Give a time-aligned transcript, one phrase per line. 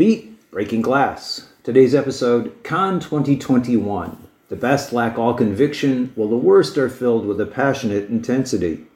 [0.00, 1.50] Beat, Breaking Glass.
[1.62, 4.16] Today's episode, Cannes 2021.
[4.48, 8.86] The best lack all conviction, while the worst are filled with a passionate intensity.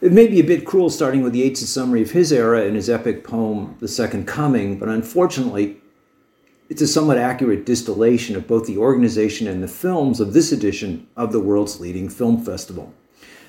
[0.00, 2.88] It may be a bit cruel starting with Yeats' summary of his era in his
[2.88, 5.78] epic poem, The Second Coming, but unfortunately,
[6.68, 11.08] it's a somewhat accurate distillation of both the organization and the films of this edition
[11.16, 12.94] of the world's leading film festival.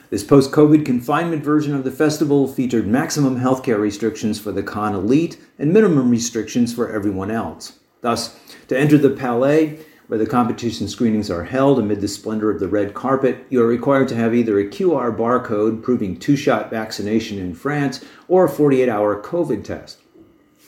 [0.10, 4.96] This post COVID confinement version of the festival featured maximum healthcare restrictions for the Cannes
[4.96, 7.80] elite and minimum restrictions for everyone else.
[8.00, 12.62] Thus, to enter the Palais, where the competition screenings are held amid the splendor of
[12.62, 16.70] the red carpet, you are required to have either a QR barcode proving two shot
[16.70, 20.00] vaccination in France or a 48 hour COVID test.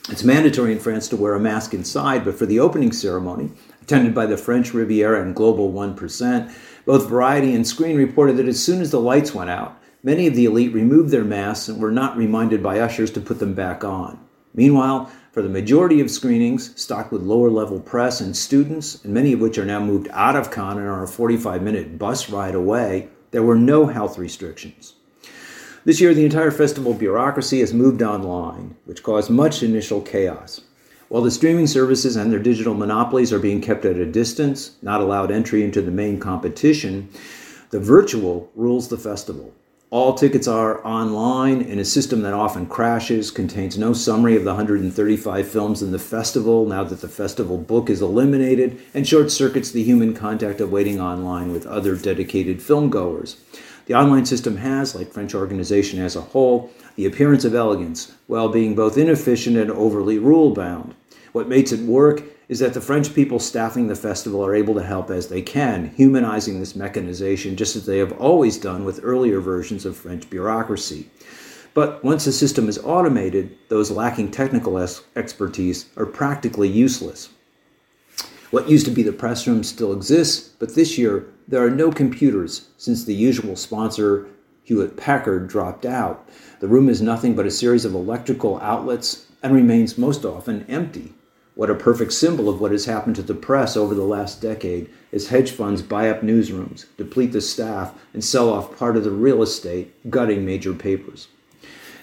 [0.10, 3.52] It's mandatory in France to wear a mask inside, but for the opening ceremony,
[3.90, 6.54] attended by the French Riviera and Global 1%,
[6.86, 10.36] both Variety and Screen reported that as soon as the lights went out, many of
[10.36, 13.84] the elite removed their masks and were not reminded by ushers to put them back
[13.84, 14.20] on.
[14.54, 19.34] Meanwhile, for the majority of screenings, stocked with lower level press and students, and many
[19.34, 22.54] of which are now moved out of Cannes and are a 45 minute bus ride
[22.54, 24.94] away, there were no health restrictions.
[25.84, 30.62] This year, the entire festival bureaucracy has moved online, which caused much initial chaos.
[31.10, 35.02] While the streaming services and their digital monopolies are being kept at a distance, not
[35.02, 37.10] allowed entry into the main competition,
[37.72, 39.52] the virtual rules the festival.
[39.90, 44.52] All tickets are online in a system that often crashes, contains no summary of the
[44.52, 49.72] 135 films in the festival now that the festival book is eliminated, and short circuits
[49.72, 53.38] the human contact of waiting online with other dedicated film goers.
[53.88, 58.50] The online system has, like French organization as a whole, the appearance of elegance, while
[58.50, 60.94] being both inefficient and overly rule bound.
[61.32, 64.84] What makes it work is that the French people staffing the festival are able to
[64.84, 69.40] help as they can, humanizing this mechanization just as they have always done with earlier
[69.40, 71.10] versions of French bureaucracy.
[71.76, 74.78] But once the system is automated, those lacking technical
[75.16, 77.30] expertise are practically useless.
[78.50, 81.92] What used to be the press room still exists, but this year there are no
[81.92, 84.28] computers since the usual sponsor,
[84.64, 86.28] Hewlett Packard, dropped out.
[86.60, 91.14] The room is nothing but a series of electrical outlets and remains most often empty.
[91.60, 94.90] What a perfect symbol of what has happened to the press over the last decade
[95.12, 99.12] as hedge funds buy up newsrooms, deplete the staff, and sell off part of the
[99.12, 101.28] real estate, gutting major papers.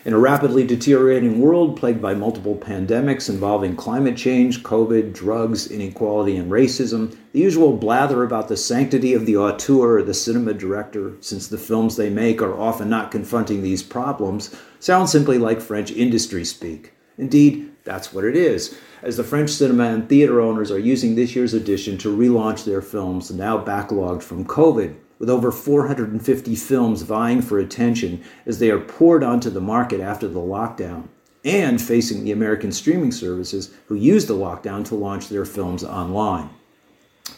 [0.04, 6.36] In a rapidly deteriorating world plagued by multiple pandemics involving climate change, COVID, drugs, inequality,
[6.36, 11.14] and racism, the usual blather about the sanctity of the auteur or the cinema director,
[11.22, 15.90] since the films they make are often not confronting these problems, sounds simply like French
[15.92, 16.92] industry speak.
[17.16, 21.34] Indeed, that's what it is, as the French cinema and theater owners are using this
[21.34, 27.40] year's edition to relaunch their films now backlogged from COVID, with over 450 films vying
[27.40, 31.08] for attention as they are poured onto the market after the lockdown,
[31.44, 36.50] and facing the American streaming services who used the lockdown to launch their films online.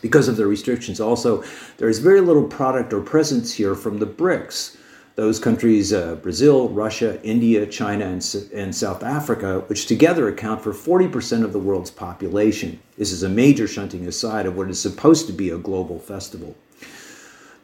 [0.01, 1.45] Because of the restrictions, also,
[1.77, 4.77] there is very little product or presence here from the BRICS
[5.19, 8.25] those countries, uh, Brazil, Russia, India, China, and,
[8.55, 12.79] and South Africa, which together account for 40% of the world's population.
[12.97, 16.55] This is a major shunting aside of what is supposed to be a global festival.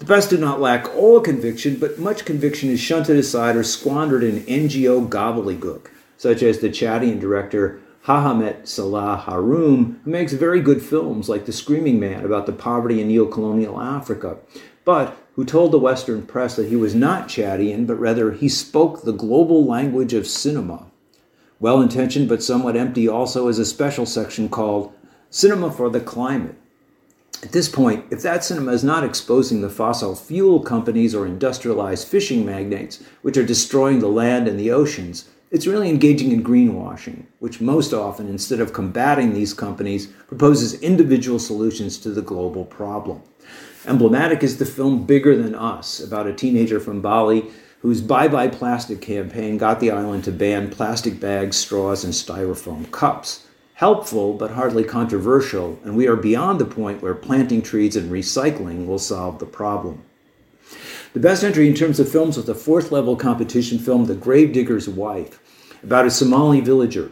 [0.01, 4.25] The best do not lack all conviction, but much conviction is shunted aside or squandered
[4.25, 10.83] in NGO gobbledygook, such as the Chadian director Mahamat Saleh Haroun, who makes very good
[10.83, 14.39] films like The Screaming Man about the poverty in neo-colonial Africa,
[14.85, 19.03] but who told the Western press that he was not Chadian, but rather he spoke
[19.03, 20.87] the global language of cinema.
[21.61, 24.93] Well intentioned but somewhat empty also is a special section called
[25.31, 26.57] Cinema for the Climate.
[27.43, 32.09] At this point, if that cinema is not exposing the fossil fuel companies or industrialized
[32.09, 37.27] fishing magnates, which are destroying the land and the oceans, it's really engaging in greenwashing,
[37.41, 43.23] which most often, instead of combating these companies, proposes individual solutions to the global problem.
[43.87, 47.45] Emblematic is the film Bigger Than Us, about a teenager from Bali
[47.81, 52.91] whose Bye Bye Plastic campaign got the island to ban plastic bags, straws, and styrofoam
[52.91, 53.47] cups.
[53.75, 58.87] helpful but hardly controversial, and we are beyond the point where planting trees and recycling
[58.87, 60.03] will solve the problem.
[61.13, 64.89] The best entry in terms of films was the fourth level competition film, The Gravedigger's
[64.89, 65.39] Wife,
[65.83, 67.11] about a Somali villager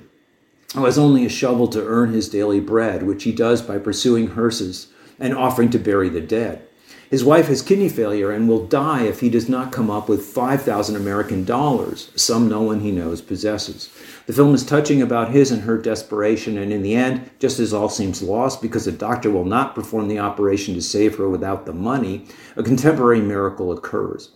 [0.74, 4.28] who has only a shovel to earn his daily bread, which he does by pursuing
[4.28, 4.86] hearses
[5.22, 6.66] and offering to bury the dead.
[7.08, 10.24] His wife has kidney failure and will die if he does not come up with
[10.24, 13.90] 5,000 American dollars, some no one he knows possesses.
[14.26, 17.74] The film is touching about his and her desperation, and in the end, just as
[17.74, 21.66] all seems lost because the doctor will not perform the operation to save her without
[21.66, 22.24] the money,
[22.56, 24.30] a contemporary miracle occurs.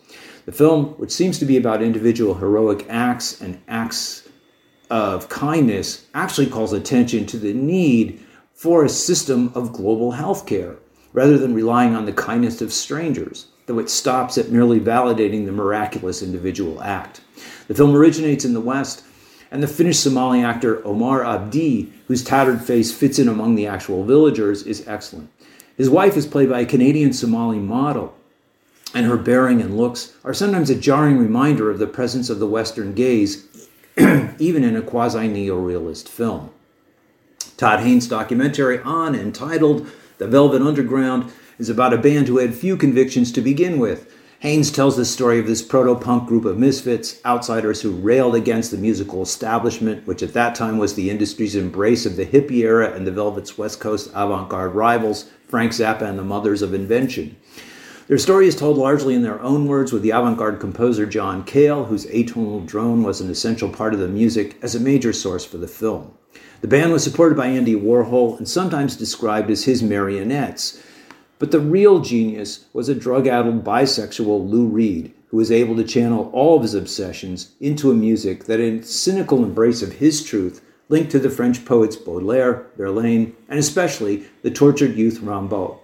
[0.45, 4.29] The film, which seems to be about individual heroic acts and acts
[4.91, 8.23] of kindness, actually calls attention to the need
[8.57, 10.77] for a system of global health care
[11.13, 15.53] rather than relying on the kindness of strangers, though it stops at merely validating the
[15.53, 17.21] miraculous individual act.
[17.69, 19.05] The film originates in the West,
[19.51, 24.05] and the Finnish Somali actor Omar Abdi, whose tattered face fits in among the actual
[24.05, 25.31] villagers, is excellent.
[25.77, 28.15] His wife is played by a Canadian Somali model,
[28.95, 32.47] and her bearing and looks are sometimes a jarring reminder of the presence of the
[32.47, 33.69] Western gaze,
[34.39, 36.51] even in a quasi neorealist film.
[37.57, 39.89] Todd Haynes' documentary on entitled
[40.19, 44.13] the Velvet Underground is about a band who had few convictions to begin with.
[44.41, 48.71] Haynes tells the story of this proto punk group of misfits, outsiders who railed against
[48.71, 52.93] the musical establishment, which at that time was the industry's embrace of the hippie era
[52.93, 57.37] and the Velvet's West Coast avant garde rivals, Frank Zappa and the Mothers of Invention.
[58.07, 61.43] Their story is told largely in their own words, with the avant garde composer John
[61.43, 65.47] Cale, whose atonal drone was an essential part of the music, as a major source
[65.47, 66.13] for the film.
[66.61, 70.83] The band was supported by Andy Warhol and sometimes described as his marionettes.
[71.39, 75.85] But the real genius was a drug addled bisexual Lou Reed, who was able to
[75.85, 80.63] channel all of his obsessions into a music that, in cynical embrace of his truth,
[80.89, 85.79] linked to the French poets Baudelaire, Verlaine, and especially the tortured youth Rimbaud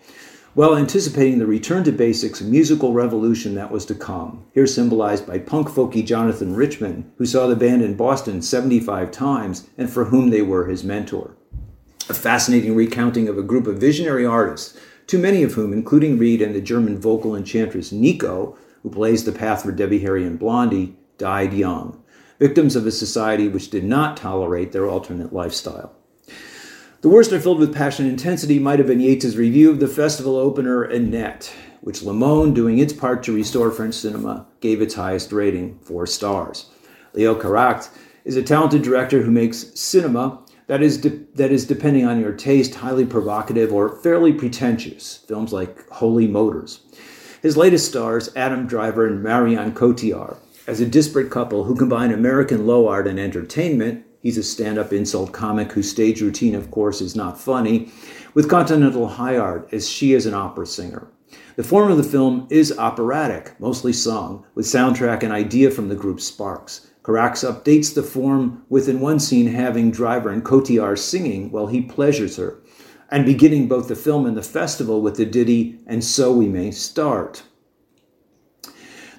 [0.55, 5.39] while anticipating the return to basics musical revolution that was to come, here symbolized by
[5.39, 10.29] punk folky Jonathan Richman, who saw the band in Boston 75 times and for whom
[10.29, 11.35] they were his mentor.
[12.11, 16.43] A fascinating recounting of a group of visionary artists, too many of whom, including Reed
[16.43, 20.97] and the German vocal enchantress Nico, who blazed the path for Debbie Harry and Blondie,
[21.17, 22.03] died young,
[22.39, 25.95] victims of a society which did not tolerate their alternate lifestyle.
[27.03, 29.89] The worst are filled with passion and intensity might have been Yeats's review of the
[29.89, 34.95] festival opener Annette, which Le Monde, doing its part to restore French cinema, gave its
[34.95, 36.71] highest rating, four stars.
[37.13, 37.91] Leo Carax
[38.25, 42.35] is a talented director who makes cinema that is, de- that is, depending on your
[42.35, 46.83] taste, highly provocative or fairly pretentious, films like Holy Motors.
[47.43, 50.37] His latest stars, Adam Driver and Marion Cotillard,
[50.69, 54.93] as a disparate couple who combine American low art and entertainment He's a stand up
[54.93, 57.91] insult comic whose stage routine, of course, is not funny,
[58.35, 61.09] with continental high art, as she is an opera singer.
[61.57, 65.97] The form of the film is operatic, mostly sung, with soundtrack and idea from the
[65.97, 66.89] group Sparks.
[67.03, 72.37] Carax updates the form within one scene having Driver and Cotillard singing while he pleasures
[72.37, 72.63] her,
[73.11, 76.71] and beginning both the film and the festival with the ditty, And So We May
[76.71, 77.43] Start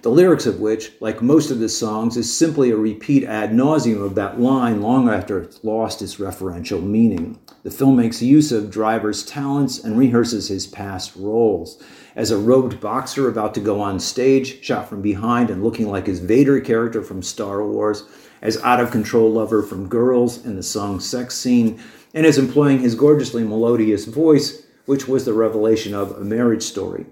[0.03, 4.03] the lyrics of which, like most of the songs, is simply a repeat ad nauseum
[4.03, 7.39] of that line long after it's lost its referential meaning.
[7.63, 11.81] The film makes use of Driver's talents and rehearses his past roles.
[12.17, 16.05] As a robed boxer about to go on stage, shot from behind and looking like
[16.05, 18.03] his Vader character from Star Wars,
[18.41, 21.81] as out of control lover from Girls in the song Sex Scene,
[22.13, 27.05] and as employing his gorgeously melodious voice, which was the revelation of A Marriage Story.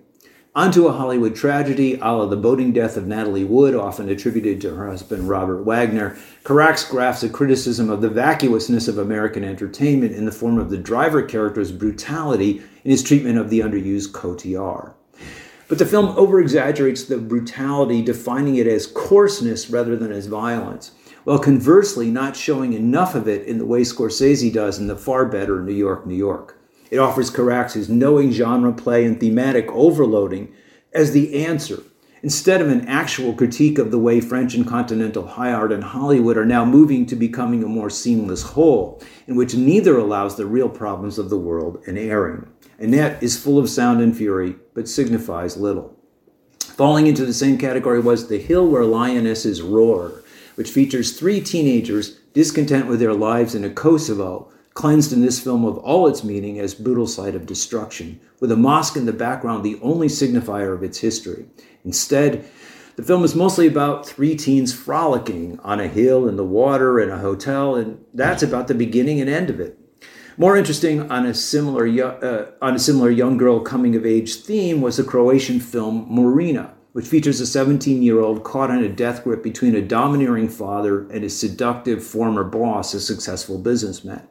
[0.54, 4.76] Onto a Hollywood tragedy, a la the boating death of Natalie Wood, often attributed to
[4.76, 10.26] her husband Robert Wagner, Carax grafts a criticism of the vacuousness of American entertainment in
[10.26, 14.94] the form of the driver character's brutality in his treatment of the underused Cotillard.
[15.70, 20.92] But the film overexaggerates the brutality, defining it as coarseness rather than as violence,
[21.24, 25.28] while conversely not showing enough of it in the way Scorsese does in the far
[25.28, 26.61] better New York, New York.
[26.92, 30.54] It offers Carax's knowing genre play and thematic overloading
[30.94, 31.82] as the answer,
[32.22, 36.38] instead of an actual critique of the way French and continental high art and Hollywood
[36.38, 40.68] are now moving to becoming a more seamless whole, in which neither allows the real
[40.68, 42.46] problems of the world an airing.
[42.78, 45.98] Annette is full of sound and fury, but signifies little.
[46.60, 50.24] Falling into the same category was The Hill Where Lionesses Roar,
[50.56, 55.66] which features three teenagers discontent with their lives in a Kosovo cleansed in this film
[55.66, 59.64] of all its meaning as brutal sight of destruction, with a mosque in the background
[59.64, 61.46] the only signifier of its history.
[61.84, 62.46] Instead,
[62.96, 67.10] the film is mostly about three teens frolicking on a hill, in the water, in
[67.10, 69.78] a hotel, and that's about the beginning and end of it.
[70.38, 74.82] More interesting on a similar uh, on a similar young girl coming of age theme
[74.82, 79.76] was the Croatian film Murina, which features a 17-year-old caught in a death grip between
[79.76, 84.28] a domineering father and his seductive former boss, a successful businessman.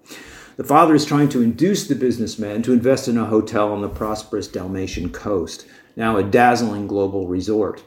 [0.56, 3.88] The father is trying to induce the businessman to invest in a hotel on the
[3.88, 7.82] prosperous Dalmatian coast, now a dazzling global resort.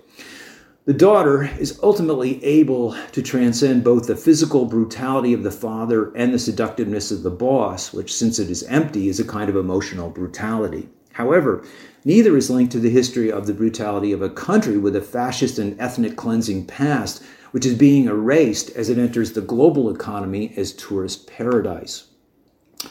[0.85, 6.33] The daughter is ultimately able to transcend both the physical brutality of the father and
[6.33, 10.09] the seductiveness of the boss, which, since it is empty, is a kind of emotional
[10.09, 10.89] brutality.
[11.13, 11.63] However,
[12.03, 15.57] neither is linked to the history of the brutality of a country with a fascist
[15.59, 20.73] and ethnic cleansing past, which is being erased as it enters the global economy as
[20.73, 22.05] tourist paradise.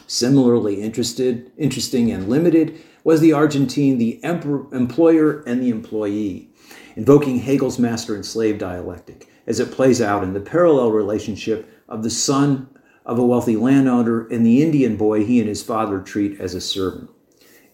[0.07, 6.49] Similarly interested, interesting and limited was the Argentine, the employer and the employee
[6.95, 12.03] invoking Hegel's master and slave dialectic as it plays out in the parallel relationship of
[12.03, 12.69] the son
[13.05, 16.61] of a wealthy landowner and the Indian boy he and his father treat as a
[16.61, 17.11] servant.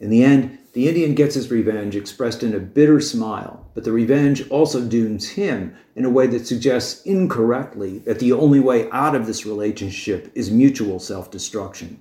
[0.01, 3.93] In the end, the Indian gets his revenge expressed in a bitter smile, but the
[3.93, 9.17] revenge also dooms him in a way that suggests incorrectly that the only way out
[9.17, 11.99] of this relationship is mutual self destruction.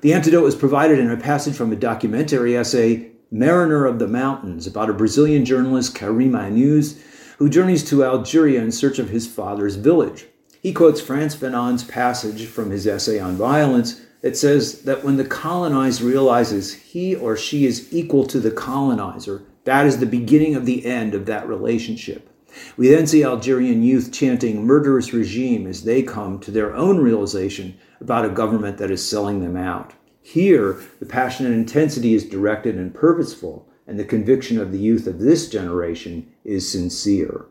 [0.00, 4.66] The antidote is provided in a passage from a documentary essay Mariner of the Mountains,
[4.66, 7.00] about a Brazilian journalist, Karim Aïnouz,
[7.38, 10.26] who journeys to Algeria in search of his father's village.
[10.60, 15.24] He quotes Frantz Fanon's passage from his essay on violence that says that when the
[15.24, 20.64] colonized realizes he or she is equal to the colonizer, that is the beginning of
[20.64, 22.28] the end of that relationship.
[22.76, 27.78] We then see Algerian youth chanting murderous regime as they come to their own realization
[28.00, 29.94] about a government that is selling them out.
[30.22, 35.06] Here, the passion and intensity is directed and purposeful, and the conviction of the youth
[35.06, 37.46] of this generation is sincere.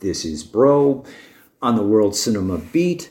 [0.00, 1.04] This is Broe
[1.60, 3.10] on the World Cinema Beat,